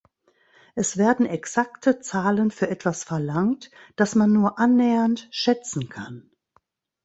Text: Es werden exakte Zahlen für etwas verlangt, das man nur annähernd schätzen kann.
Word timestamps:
Es 0.73 0.97
werden 0.97 1.27
exakte 1.27 1.99
Zahlen 1.99 2.49
für 2.49 2.67
etwas 2.67 3.03
verlangt, 3.03 3.69
das 3.95 4.15
man 4.15 4.33
nur 4.33 4.57
annähernd 4.57 5.27
schätzen 5.29 5.89
kann. 5.89 6.31